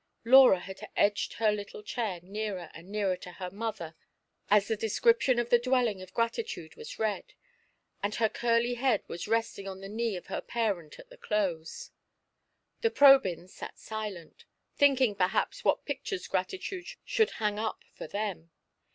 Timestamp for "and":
2.73-2.89, 8.01-8.15